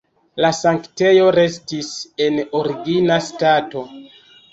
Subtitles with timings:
[0.43, 1.91] La sanktejo restis
[2.29, 3.85] en origina stato.